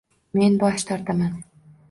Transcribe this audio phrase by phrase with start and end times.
[0.39, 1.39] Men bosh tortaman.